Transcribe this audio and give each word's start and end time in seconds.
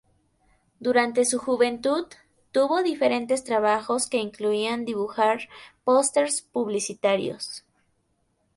Durante 0.79 1.25
su 1.25 1.37
juventud, 1.37 2.07
tuvo 2.51 2.81
diferentes 2.81 3.43
trabajos 3.43 4.09
que 4.09 4.17
incluían 4.17 4.83
dibujar 4.83 5.41
pósters 5.83 6.41
publicitarios. 6.41 7.65